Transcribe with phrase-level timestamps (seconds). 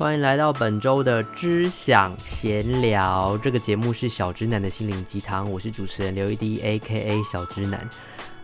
[0.00, 3.36] 欢迎来到本周的知享闲聊。
[3.36, 7.22] 这个节目是小直男的心灵鸡汤，我是主持人刘一滴 （A.K.A.
[7.22, 7.86] 小直男）。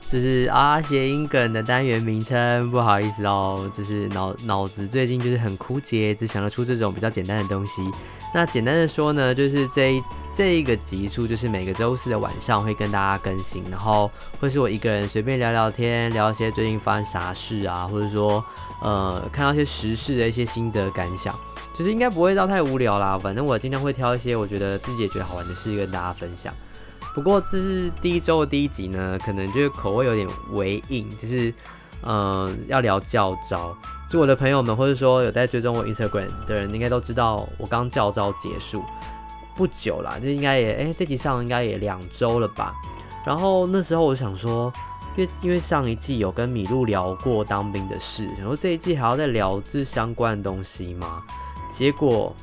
[0.07, 7.83] 这是啊谐音梗的单元名称，不好意思哦，就是脑脑子最近就是很枯竭，只想得出这种比较简单的东西。
[8.35, 9.99] 那简单的说呢，就是这
[10.35, 18.45] 这一个集数就是每个周四的晚上会跟大家更新，然后会是我一个人随便聊聊天，聊一些最近发生啥事啊，或者说
[18.83, 21.35] 呃看到一些时事的一些心得感想，
[21.77, 23.19] 其实应该不会到太无聊啦。
[23.19, 26.55] 反正我今天会挑一些我觉得自己也觉得好玩的事跟大家分享。
[27.15, 31.53] 不过这是第一周的第一集呢，可能就是口味有点微硬，就是
[32.03, 33.77] 嗯、要聊教招。
[34.09, 38.85] 就我的朋友们，或者说有在追踪我 Instagram 的人，应该都知道我刚教招结束
[39.57, 42.75] 不久啦，就应该也哎、这集上应该也两周了吧。
[43.25, 44.73] 然后那时候我想说，
[45.17, 51.23] 因为因为上一季有跟米露聊过当兵的事，想说这一季还要再聊这相关的东西吗？
[51.71, 52.35] 结果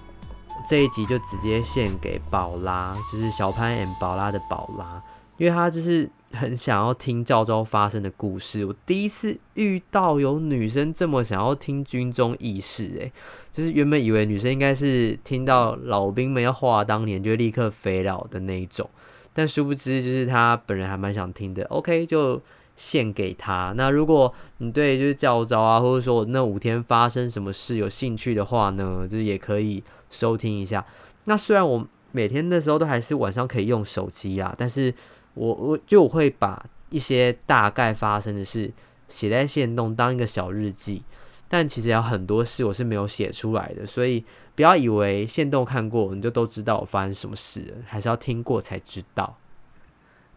[0.69, 5.01] 这一集就直接献给宝拉，就是小潘 and 宝拉的宝拉，
[5.37, 6.09] 因为他就是。
[6.35, 8.65] 很想要听教召发生的故事。
[8.65, 13.11] 我第一次遇到有女生这么想要听军中轶事，诶，
[13.51, 18.89] 就是原本以为女生应该是听到老兵们要话当年就立刻飞了的那一种，
[19.31, 21.63] 但殊不知就是她本人还蛮想听的。
[21.65, 22.41] OK，就
[22.75, 23.73] 献给他。
[23.75, 30.85] 那如果你对就是教招啊，或者说我那五天发生什么事有兴趣的话呢，就是也可以收听一下。
[31.25, 34.93] 那虽然我每天的时候都还是晚上可以用手机啦，但是。
[35.35, 38.71] 我我就会把一些大概发生的事
[39.07, 41.01] 写在线动当一个小日记，
[41.47, 49.35] 但其实有很多事我是没有写出来的，所以不要以为线动看过你就都知道我发生什么事了，还是要听过才知道。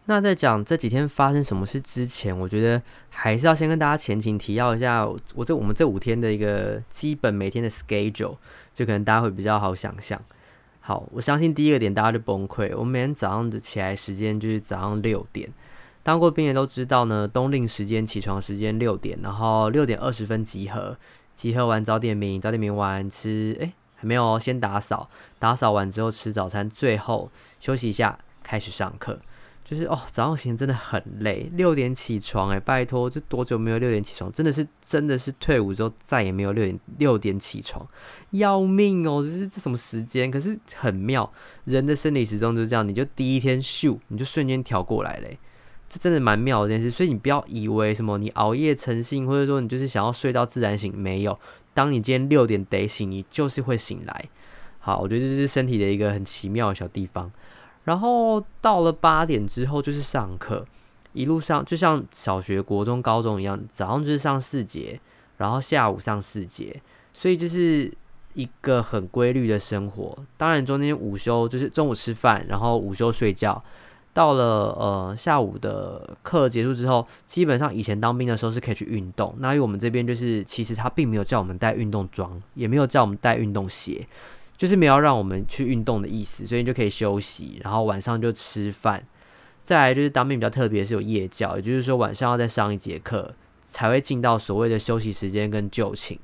[0.09, 5.05] 那在讲这几天发生什么事之前，我觉得还是要先跟大家前情提要一下
[5.35, 8.37] 我这我们这五天的一个基本每天的 schedule，
[8.73, 10.17] 就可能大家会比较好想象。
[10.79, 12.71] 好，我相信第一个点大家就崩溃。
[12.73, 15.51] 我们每天早上的起来时间就是早上六点，
[16.03, 17.27] 当过兵的都知道呢。
[17.27, 20.97] 冬令时间起床时间六点，然后六点二十分集合，
[21.33, 27.29] 集合完早点名，早点名完吃，诶，还没有，先打扫，打扫完之后吃早餐，最后
[27.59, 29.19] 休息一下，开始上课。
[29.69, 34.31] 就是哦，早上醒真的很累，六点起床哎，拜托，这多久没有六点起床？
[34.31, 37.85] 真的是真的是退伍之后再也没有六点六点起床，
[38.29, 39.21] 要命哦！
[39.21, 40.31] 就是这什么时间？
[40.31, 41.29] 可是很妙，
[41.65, 45.37] 人的生理时钟就是这样，你就第一天咻，你就瞬间调过来嘞，
[45.89, 46.89] 这真的蛮妙的一件事。
[46.89, 51.37] 所以你不要以为什么你熬夜成性，或者说你就是想要睡到自然醒，没有，
[51.73, 54.29] 当你今天六点得醒，你就是会醒来。
[54.79, 57.29] 好，我觉得这是身体的一个很奇妙的小地方。
[57.87, 60.65] 然后到了八点之后就是上课，
[61.13, 64.99] 一路上就像小学、国中、高中一样，早上就是上四节，
[65.37, 66.81] 然后下午上四节，
[67.13, 67.89] 所以就是
[68.33, 70.13] 一个很规律的生活。
[70.35, 73.63] 当然中间午休就是中午吃饭，然后午休睡觉。
[74.13, 79.33] 到了呃下午的课结束之后，基本上以前当兵的时候是可以去运动。
[79.37, 84.05] 那因为我们这边就是其实他并没有叫我们带运动装，也没有叫我们带运动鞋。
[84.57, 89.05] 就是没有让我们去运动的意思，所以你就可以休息，然后晚上就吃饭。
[89.61, 93.35] 再来就是当兵比较特别是有夜教，也就是说晚上要再上一节课，
[93.67, 96.17] 才会进到所谓的休息时间跟就寝。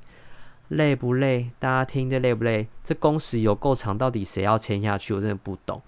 [0.68, 1.50] 累不累？
[1.58, 2.66] 大家听着累不累？
[2.82, 5.14] 这工时有够长，到底谁要签下去？
[5.14, 5.80] 我真的不懂。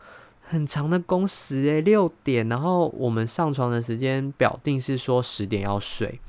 [0.42, 6.20] 很长的工时诶，六点，然后我们上床的时间表定是说十点要睡，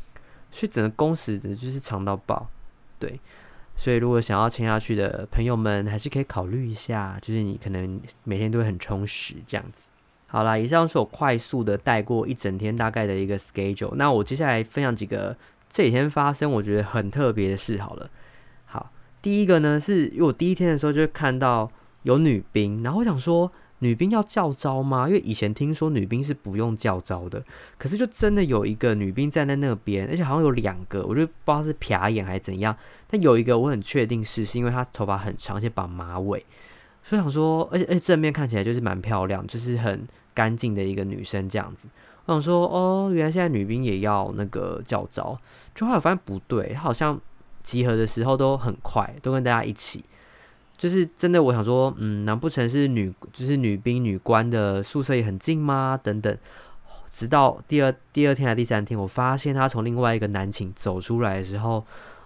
[0.49, 2.49] 所以整个工时真的就是长到爆，
[2.97, 3.19] 对。
[3.77, 9.91] 所以，如果想要签下去的朋友们，还是可以考虑一下，就是你可能每天都会很充实这样子。
[10.25, 13.93] 好啦，以上是我快速的带过一整天大概的一个 schedule。
[13.95, 15.37] 那我接下来分享几个
[15.69, 18.09] 这几天发生我觉得很特别的事好了。
[18.65, 21.71] 好，第一个呢，是因为我第一天的时候就会看到
[22.01, 23.51] 有女兵，然后我想说。
[23.79, 25.07] 女兵要教招吗？
[25.07, 27.43] 因为以前听说女兵是不用教招的，
[27.77, 32.75] 可是就真的有一个女兵站在那边，而且好像有两个，我就不知道是瞟眼还是怎样。
[33.07, 36.43] 但有一个我很确定是，是因为她头发很长，而且绑马尾，
[37.03, 41.87] 所以想说，而且而且正面看起来就是蛮漂亮，就是很干净的一个女生这样子。
[42.25, 45.39] 我想说，哦，原来现在女兵也要那个教招，
[45.75, 47.19] 就后来发现不对，她好像
[47.61, 50.03] 集合的时候都很快，都跟大家一起。
[50.77, 55.99] 就是真的，我想说，嗯，难不成是女，就是女兵、女官的宿舍也很近吗？
[56.03, 56.37] 等等，
[57.09, 61.83] 直到第二第二天还第三天，我发现她从另外一个男寝走出来的时候，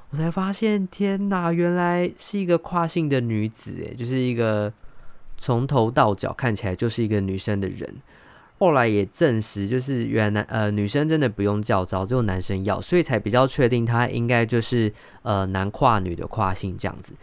[0.09, 4.73] 我才发现，天哪，原来是一个跨性的女子，诶，就是一个
[5.37, 7.89] 从头到脚看起来就是一个女生的人。
[8.59, 14.93] 后来也证实，就是原来呃女生真的不用教招，只有男生要，所以才比较确定她应该就是
[15.23, 17.13] 呃男跨女的跨性这样子。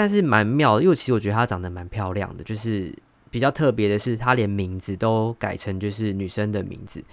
[0.00, 2.90] 但是蛮妙的，因为其实我觉得她长得蛮漂亮的，就是
[3.30, 7.04] 比较特别的是，她连名字都改成就是女生的名字。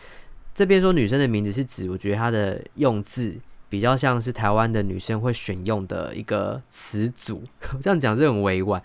[0.55, 3.35] 这边说女生的名字是指，我觉得她的用字
[3.67, 7.43] 比较像是台湾的女生会选用的一个词组。
[7.81, 8.81] 这样讲是很委婉，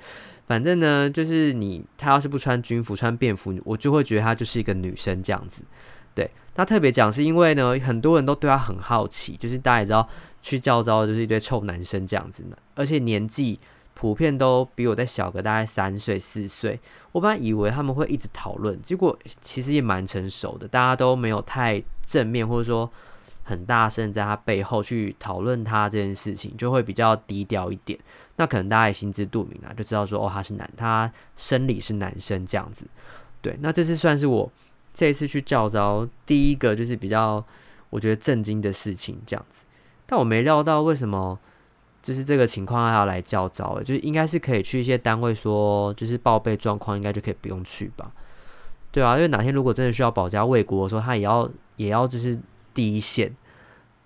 [0.49, 5.63] 反正呢，就是你她要是不穿军服，穿便服，我就会觉得她就是一个女生这样子。
[6.13, 10.09] 对，她特别讲是因为呢，很多人都对她很好奇，就是大家也知道
[10.43, 13.61] 去教招就是一堆臭男生这样子呢，而且年纪。
[13.95, 16.81] 普遍都比我再小个大概三岁四岁，
[17.13, 22.91] 我本来以为他们会一直讨论，结果其实也蛮成熟的，大家都没有太正面或者说
[23.45, 27.97] 很大声在他背后去讨论他这件事情，就会比较低调一点。
[28.37, 32.87] 那可能大家也心知肚明啦，就知道说哦，他是男，他生理是男生这样子。
[33.41, 34.51] 对，那这次算是我
[34.93, 37.45] 这次去教招第一个就是比较
[37.91, 39.67] 我觉得震惊的事情这样子，
[40.07, 41.39] 但我没料到为什么。
[42.03, 48.11] 就是这个情况还要来教召，就是应该是可以去一些单位说，就是报备状况，应该就可以不用去吧？
[48.91, 52.39] 对啊，因为哪天如果真的需要保家卫国的时候，他也要也要就是
[52.75, 53.35] 第一线。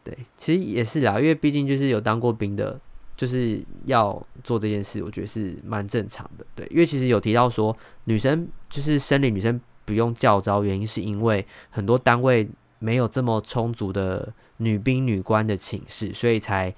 [0.04, 2.78] 对，其实也是啦，因为毕竟就是有当过兵的，
[3.16, 6.46] 就是要做这件事，我觉得是蛮正常的。
[6.54, 14.32] 对，因为其实有提到说，女生就是生理女生不用教招，原因是因为很多单位没有这么充足的。
[14.58, 16.74] 女兵、女官的寝室，所以才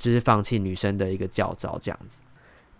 [0.00, 2.20] 就是放弃女生的一个教招这样子。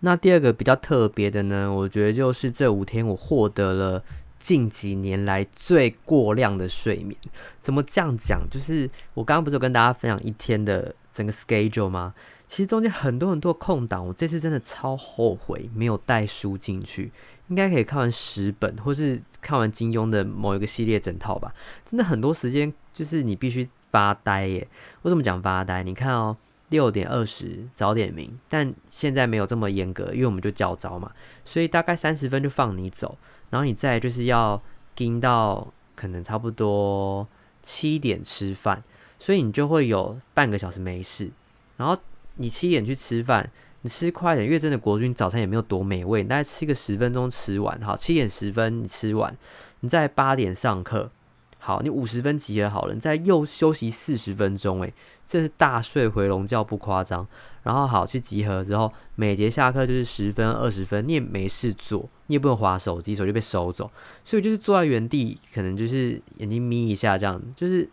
[0.01, 4.03] 那第二个比较特别的呢，我觉得就是这五天我获得了
[4.37, 7.15] 近几年来最过量的睡眠。
[7.61, 8.41] 怎么这样讲？
[8.51, 12.13] 就是我刚刚不是有跟大家分享一天的整个 schedule 吗？
[12.47, 17.11] 其实中间很多很多空档，我这次真的超后悔没有带书进去，
[17.47, 21.53] 应该可以看完十本，或是看完金庸的某一个系列整套吧。
[21.83, 23.67] 真的很多时间就是你必须。
[23.91, 24.67] 发呆耶？
[25.03, 25.81] 为什么讲发呆？
[25.81, 26.35] 你看哦，
[26.67, 31.09] 六点二十早点名，但现在没有这么严格，因为我们就教召嘛，
[31.45, 33.17] 所以大概三十分就放你走，
[33.51, 34.61] 然后你再就是要
[34.95, 37.25] 盯到可能差不多
[37.63, 38.83] 七点吃饭，
[39.17, 41.31] 所以你就会有半个小时没事。
[41.77, 41.97] 然后
[42.35, 43.49] 你七点去吃饭，
[43.81, 49.35] 你吃快点，因为真的国军早餐也没有多美味，你大概吃个十分钟吃完，好，七点十分你吃完，
[49.81, 51.11] 你再八点上课。
[51.57, 54.93] 好，你五十分集合好了，你再又休息四十分钟，诶，
[55.25, 57.27] 这是大睡回笼觉不夸张。
[57.63, 63.89] 然后好去集合之后，每节下课就是十分、二十分，你也没事做，你也不能划手机，手机被收走，
[64.23, 67.89] 所以就是坐在原地，可能就是眼睛眯一下这样，就是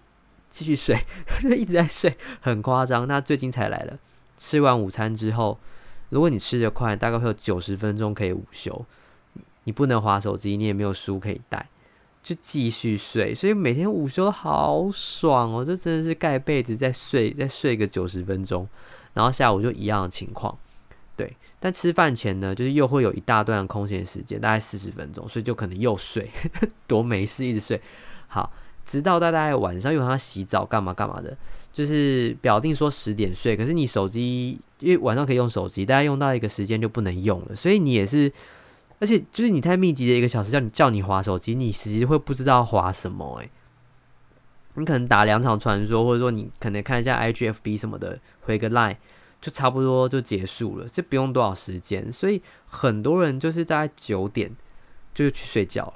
[0.50, 0.94] 继续睡，
[1.40, 3.08] 就 一直在睡，很夸张。
[3.08, 3.98] 那最精彩来了，
[4.42, 5.56] 吃完午餐之后，
[6.08, 8.84] 如果你吃得快，大概会有九十分钟可以午休，
[9.62, 11.68] 你不能划手机，你也没有书可以带。
[12.24, 15.64] 就继续睡，所以每天午休好爽哦！
[15.64, 18.68] 就真的是盖被子再睡，再睡个九十分钟，
[19.14, 20.56] 然后下午就一样的情况。
[21.16, 26.28] 对，但吃饭前呢，就是又会有一大段空闲时间，大概四十分钟，所以就可能又睡，
[26.88, 27.80] 多没事一直睡。
[28.26, 28.52] 好，
[28.84, 31.36] 直到大概晚上，因为他洗澡干嘛干嘛的，
[31.72, 38.32] 就是表定说十点睡，可是你手机因为晚上可以用手机，大概用到一个时间就不能用了，所以你也是。
[39.00, 43.50] 而且就是你太密集的一个小时，叫你叫你划手机，你其实会不知道划什么诶、
[44.74, 48.96] 你可能打两场传说，或者说你可能看一下 IGFB 什么的，回个 line
[49.40, 52.12] 就差不多就结束了，这不用多少时间。
[52.12, 54.54] 所以很多人就是大概九点
[55.12, 55.94] 就去睡觉了。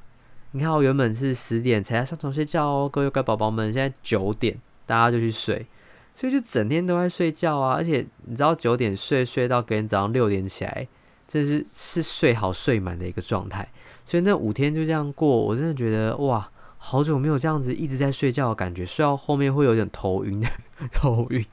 [0.56, 5.66] 你看我原本是十点才要上床睡觉哦，各位乖宝宝们，现在九点大家就去睡，
[6.14, 7.74] 所以就整天都在睡觉啊。
[7.74, 10.88] 而且你知道九点睡睡到隔天早上六点起来。
[11.28, 13.68] 这是是睡好睡满的一个状态，
[14.04, 16.48] 所以那五天就这样过，我真的觉得哇，
[16.78, 20.42] 好久没有这样子一直在睡觉的感觉，睡到后面会有点头晕
[20.94, 21.44] 头晕。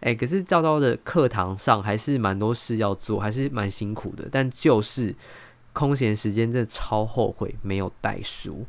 [0.00, 4.28] 哎，可是照到的课堂上还是蛮多事要做，还是蛮辛苦的。
[4.30, 5.14] 但就是
[5.72, 8.66] 空闲时间真的超后悔没有带书，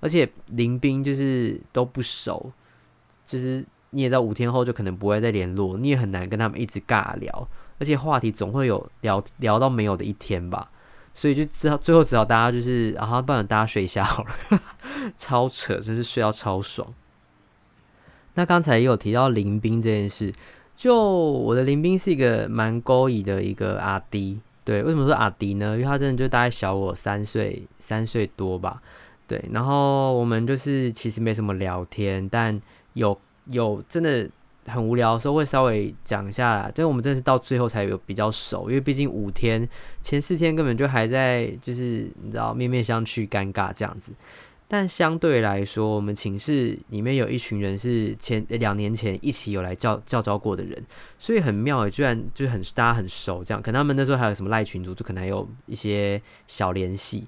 [0.00, 2.52] 而且邻兵就是都不熟，
[3.24, 7.48] 就是你也知道五天后就可能不会再联络，你也很难跟他们一直尬聊。
[7.78, 10.70] 而且话题总会有聊聊到没有的一天吧，
[11.14, 14.60] 所以就只好最后只好大家就是啊，不然大家睡一下好了，
[15.16, 16.94] 超扯，真是睡到超爽。
[18.34, 20.32] 那刚才也有提到邻兵这件事，
[20.76, 25.72] 就我的邻兵是一个蛮勾引的一个阿弟，对，为什么说阿迪呢？
[25.72, 28.80] 因为他真的就大概小我三岁，三岁多吧，
[29.26, 29.42] 对。
[29.52, 32.60] 然后我们就是其实没什么聊天，但
[32.94, 34.28] 有有真的。
[34.66, 39.68] 很无聊的时候会稍微讲一下，但我们真的是到最后才有比较熟，因为毕竟五天
[40.02, 44.12] 前四天根本就还在就是你知道面面相觑尴尬这样子，
[44.72, 50.82] 但相对来说，我们寝室里面有一群人是前两年前一起有来教教招过的人，
[51.18, 53.60] 所以很妙诶，居然就是很大家很熟，这样。
[53.62, 57.26] 可能他们那时候还有什么赖群组，就可能还有一些小联系。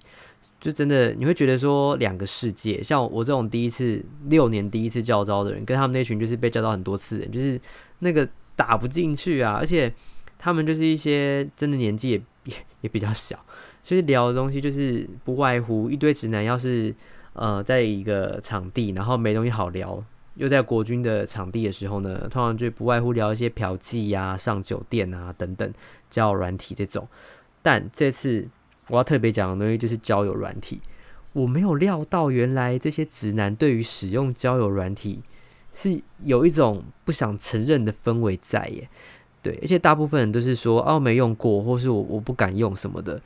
[0.58, 7.60] 就真的你会觉得说两个世界，像我这种第一次六年第一次教招的人，跟他们那群就是被教召很多次的人，就是
[7.98, 9.92] 那个打不进去啊，而且
[10.38, 12.22] 他们就是一些真的年纪也
[12.80, 13.38] 也比较小，
[13.82, 16.94] 所以聊的东西就是不外乎一堆直男，要是
[17.34, 20.02] 呃在一个场地，然后没东西好聊，
[20.34, 25.72] 又在国军的场地的时候呢，通常就不外乎聊一些嫖妓呀、上酒店啊等等
[26.10, 27.06] 交友软体这种，
[27.62, 28.48] 但这次。
[28.88, 30.78] 我要特别讲的东西就是交友软体，
[31.32, 35.22] 我没有料到原来这些直男对于使用交友软体
[35.72, 38.86] 是有一种不想承认的氛围在耶。
[39.40, 43.18] 对，而且大部分人都是说哦没用过，或是我我不敢用什么的，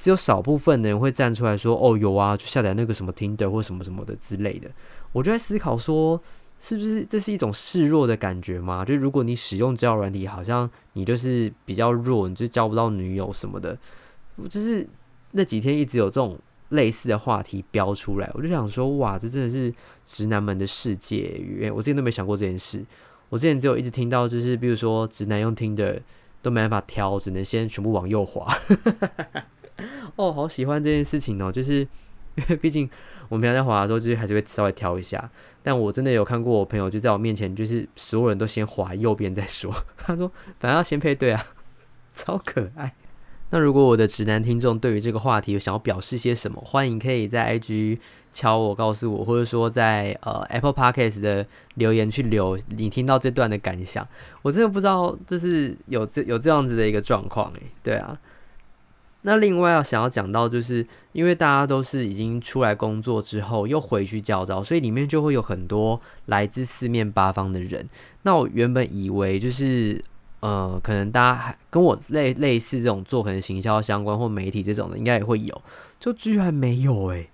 [0.00, 4.70] 只有少部分的人会站出来说哦有啊，就下载那个什么 Tinder 或什么什么的之类的。
[5.12, 6.18] 我就在思考说，
[6.58, 8.82] 是不是这是一种示弱的感觉吗？
[8.82, 13.76] 就如果你使用交友软体，好像你就是比较弱，你就交不到女友什么的。
[14.36, 14.88] 我就是
[15.32, 16.38] 那几天一直有这种
[16.70, 19.70] 类似的话题飙出来，我就想说，哇，这真的是
[20.06, 21.38] 直男们的世界。
[21.38, 22.82] 因为我之前都没想过这件事，
[23.28, 26.00] 我之前只有一直听到，就是比如说直男用听的
[26.40, 28.50] 都没办法挑，只能先全部往右滑。
[30.16, 31.80] 哦，好喜欢这件事情哦，就是
[32.36, 32.88] 因 为毕竟
[33.28, 35.30] 我们平常在滑的时候，就是还是会稍微挑一下。
[35.62, 39.72] 但我真的有看过我朋友就在我面前，就是所有人都先滑右边再说。
[39.98, 41.44] 他说，反正要先配对啊，
[42.14, 42.94] 超可爱。
[43.52, 47.98] 那如果我的直男听众对于这个话题有想要表示些什么，欢迎可以在 IG
[48.30, 51.44] 敲我告诉我，或者说在呃 Apple Podcast 的
[51.74, 54.06] 留言去留你听到这段的感想。
[54.42, 58.16] 我真的不知道就是有这有这样子的一个状况诶，对啊。
[59.22, 67.88] 那另外要想要讲到，就是因为大家都是已经出来工作之后又回去教招，所以里面就会有很多来自四面八方的人。
[68.22, 70.02] 那我原本以为就是。
[70.42, 75.62] 呃，可能大家还跟我类类似这种做可能行销相关或媒体这种的，应该也会有，
[75.98, 77.28] 就居然没有诶、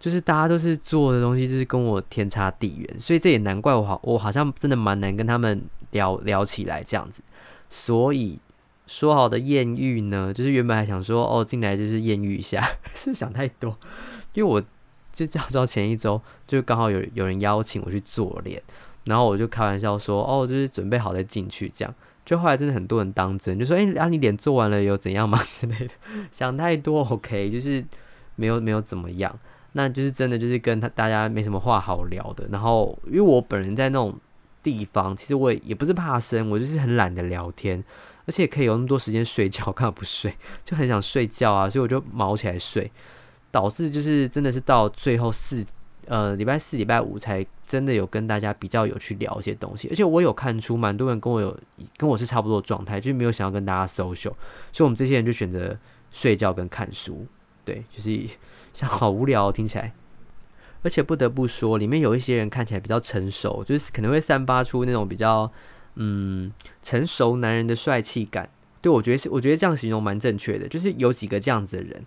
[0.00, 7.22] 就是大家都是做的东西，就是跟我天差地远，所以这也难怪我好，我好像真的蛮难跟他们聊聊起来这样子。
[7.68, 8.36] 所以
[8.90, 12.60] 说好的艳遇呢，就是原本还想说哦，进来就是艳遇一下，
[12.92, 13.78] 是想太多，
[14.34, 14.60] 因为我
[15.12, 18.60] 就教召前一周就刚好有有人邀请我去做脸，
[19.04, 21.94] 然后我就开玩笑说哦，就是准备好再进去这样。
[22.24, 25.94] 就后来真的很多人当真，就说：“哎、欸，啊，你脸做完了有怎样吗？” 之类的，
[26.32, 27.02] 想太多。
[27.02, 27.84] OK，就是
[28.36, 29.36] 没有没有怎么样，
[29.72, 32.46] 那就是真的就是跟他大家没什么话好聊的。
[32.50, 34.16] 然后因为我本人在那种
[34.62, 37.82] 地方，其实我也也不是怕生，我就是很懒得聊天，
[38.26, 40.34] 而且可以有那么多时间睡觉，干嘛不睡？
[40.64, 42.90] 就很想睡觉啊，所以我就卯起来睡，
[43.50, 45.64] 导致就是真的是到最后四。
[46.06, 51.56] 呃，礼拜四、礼拜五才真的有跟大家比较有去聊一些东西，而且我有看出蛮多人跟我有
[51.96, 54.32] 跟我是差不多的状态，就是没有想要跟大家 social，
[54.72, 55.78] 所以我们这些人就选择
[56.10, 57.24] 睡觉跟看书，
[57.64, 58.26] 对，就是
[58.74, 59.92] 像好无聊听起来，
[60.82, 65.48] 而且不得不说，里面有一些人看起来比较成熟，就是可能会散发出那种比较
[66.02, 66.50] 嗯
[66.82, 68.48] 成熟男人的帅气感，
[68.80, 72.02] 对，我觉得是，我觉得这样形容蛮正确的，就是有几个这样子的人，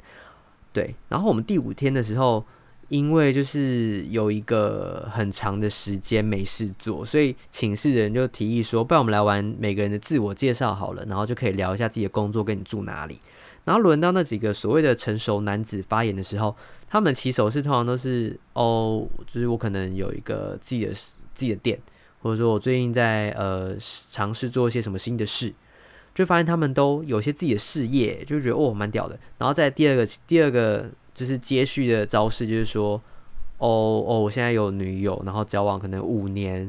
[0.74, 2.44] 对，然后我们第五天的时候。
[2.90, 13.18] 因为就是有一个很长的时间没事做，所以寝室的人就提议说，不然我们来玩每个人的自我介绍好了，然后就可以聊一下自己的工作跟你住哪里。
[13.64, 16.56] 然后轮到那几个所谓的成熟男子发言的时候，
[16.88, 21.80] 他们起手是通常都是哦，就是我可能有一个自己的自己的店，
[22.24, 23.76] 或者说我最近在呃
[24.10, 25.54] 尝试做一些什么新的事，
[26.16, 29.20] 就发现他们都有些自己的事业，就觉得哦蛮屌的。
[29.38, 30.90] 然后在第二个第二个。
[31.16, 33.00] 就是接续的招式，就是说，
[33.60, 36.62] 哦哦，我现在有女友，然后交往可能五年，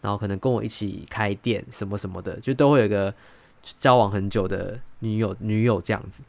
[0.00, 3.14] 然后可能跟我一起开店什么什么的，就都会有个
[3.62, 6.24] 交往很久的女友女友这样子。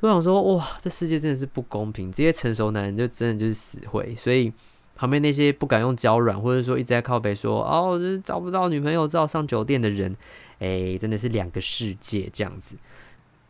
[0.00, 4.50] 我想说，哇，这世界真的是不公平，这些成熟男人就真的就是死灰，所以
[4.98, 10.14] 旁边那些不敢用脚软，或者说一直在靠北说，哦，就是找不到女朋友，只好上酒店的人，
[10.58, 12.76] 哎，真的是两个世界这样子。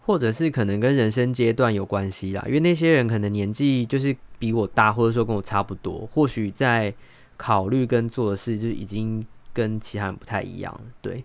[0.03, 6.95] 或者是可能跟人生阶段有关系啦，因为那些人可能年纪就是比我大，或者说跟我差不多，或许在
[7.37, 10.81] 考虑跟做的事就已经跟其他人不太一样。
[11.03, 11.23] 对，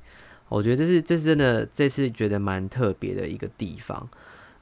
[0.49, 4.05] 我觉得这是这是真的，这次觉得蛮特别的一个地方。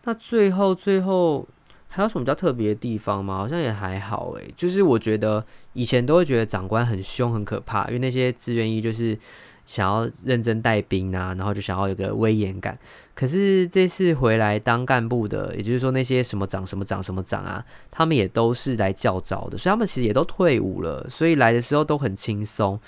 [0.03, 1.47] 那最后最后
[1.93, 3.36] 还有什么比较特别的地方吗？
[3.38, 9.17] 好像也还好诶，就是我觉得以前都会觉得长官很凶很可怕，因为那些志愿役就是
[9.65, 12.79] 想要认真带兵啊，然后就想要有个威严感。
[13.13, 22.79] 可是这次回来当干部的，也就是说那些什么长什么长什么长啊，他们也都是来教召的，所以他们其实也都退伍了，所以来的时候都很轻松，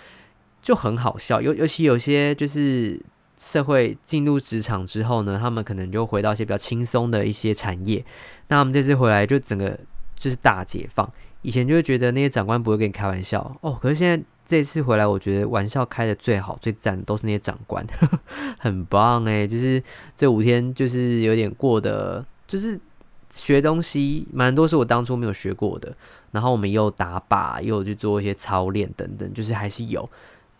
[0.62, 1.41] 就很好笑。
[1.41, 2.98] 尤尤其有些就是
[3.43, 8.03] 社会进入职场之后呢，他们可能就回到一些比较轻松的一些产业。
[8.47, 9.77] 那他们这次回来就整个
[10.15, 14.23] 就是大解放，以前就会觉得那些长官不会跟你开玩笑哦，可是现在。
[14.45, 18.19] 这次回来，我觉得玩笑开的最好、最赞都是那些长官，呵 呵
[18.59, 19.81] 很棒诶，就是
[20.13, 22.77] 这五天，就是有点过得，就是
[23.29, 25.95] 学东西蛮多，是我当初没有学过的。
[26.31, 30.07] 然后我们又打靶，又去做一些操练等等，就是还是有。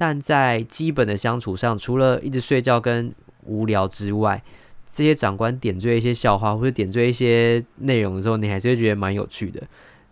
[0.04, 4.44] 但在基本的相处上，除了一直睡觉跟无聊之外，
[4.92, 9.64] 这些长官点缀一些笑话或者点缀一些内容的时候，你还是会觉得蛮有趣的。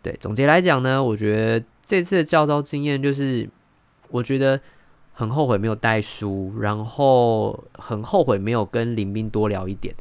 [0.02, 3.50] 对，总结来讲呢，我觉得这次的教招经验就是。
[4.14, 4.60] 我觉得
[5.14, 9.96] 很后悔没有带书，然后很后悔没有跟林兵多聊一点。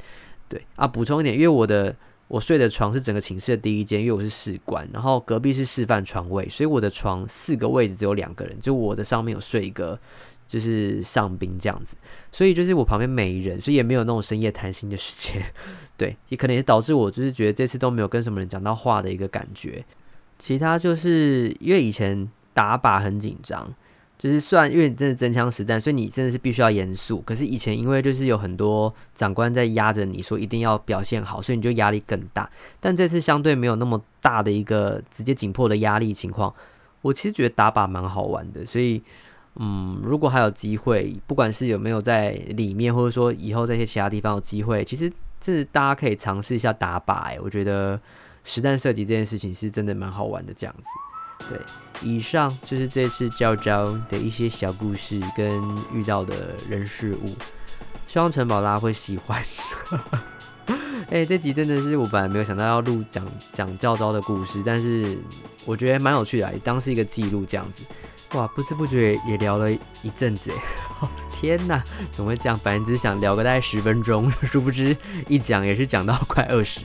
[0.49, 1.95] 对啊，补充一点，因为我的
[2.31, 9.99] 我睡的床是整个寝室的第一间，因为我是士官，然后隔壁是示范床位，所以我的床四个位置只有两个人，就我的上面有睡一个
[10.47, 11.97] 就是上宾这样子，
[12.31, 15.43] 所以就是我旁边没人，所以也没有那种深夜谈心的时间。
[15.99, 19.85] 对，也可能也导致我就是觉得这次都没有跟什么人讲到话的一个感觉。
[20.39, 23.75] 其他就是因为以前打靶很紧张。
[24.21, 27.23] 就是算，因为你真的真枪实弹，所以你真的是必须要严肃。
[27.23, 32.49] 可是以前因为就是有很多长官在压着你说一定要表现好，所以你就压力更大。
[32.79, 36.55] 但这次相对没有那么大的一个直接紧迫的压力情况，
[37.01, 38.63] 我其实觉得打靶蛮好玩的。
[38.67, 39.03] 所以，
[39.57, 45.11] 嗯，如果还有机会，不管是有没有在里面，或者说以后在一些其他地方有机会，其实
[45.41, 47.15] 这是大家可以尝试一下打靶。
[47.23, 47.99] 哎，我觉得
[48.45, 50.83] 实弹射击这件事情是真的蛮好玩的，这样子。
[51.49, 51.59] 对，
[52.01, 57.35] 以上就是这次教招的一些小故事跟遇到的人事物，
[58.07, 59.43] 希望陈宝拉会喜欢。
[61.11, 65.19] 哎、这集真的是我本来没有想到要录讲讲教招的故事，但是
[65.65, 67.83] 我觉得蛮有趣的，也当是一个记录这样子。
[68.35, 71.83] 哇，不知不觉也聊了一阵子，哎， 天哪，
[72.13, 72.61] 怎么会这样？
[72.63, 76.83] 本来只想聊个大概十分钟， 殊不知一讲也是讲到快二十。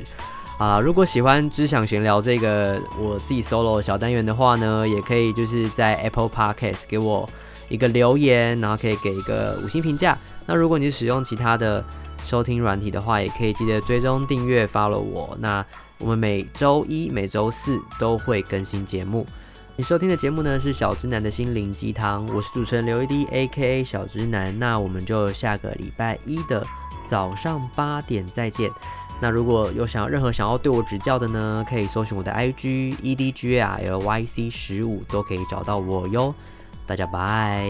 [0.58, 7.30] 啊，如果喜欢只想闲聊这个我自己 solo 小单元的话呢，也可以就是在 Apple Podcast 给我
[7.68, 10.18] 一个留言，然后可以给一个五星评价。
[10.46, 11.84] 那如果你使用其他的
[12.24, 15.36] 收听软体的话，也可以记得追踪订阅 follow 我。
[15.42, 15.66] 那
[16.00, 19.28] 我们每周一、每周四都会更新节目。
[19.76, 24.58] 你收听的节目呢是小直男的心灵鸡汤，我是主持人刘一滴 A.K.A 小直男。
[24.58, 26.66] 那我们就下个礼拜一的
[27.06, 28.72] 早上八点再见。
[29.22, 36.34] 那如果有想要任何想要对我指教的呢，可以搜寻我的 IG E D G A L Y C 十五，都可以找到我哟。
[36.86, 37.66] 大家拜。